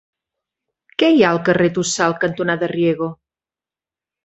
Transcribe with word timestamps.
Què 1.03 1.09
hi 1.17 1.21
ha 1.25 1.27
al 1.35 1.41
carrer 1.51 1.69
Tossal 1.77 2.17
cantonada 2.25 2.73
Riego? 2.75 3.13